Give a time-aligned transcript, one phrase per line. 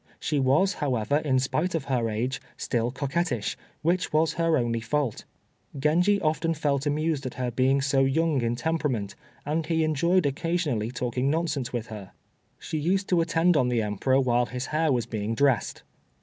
[0.19, 5.25] She was, however, in spite of her age, still coquettish, which was her only fault.
[5.77, 9.13] Genji often felt amused at her being so young in temperament,
[9.45, 12.13] and he enjoyed occasionally talking nonsense with her.
[12.57, 15.83] She used to attend on the Emperor while his hair was being dressed.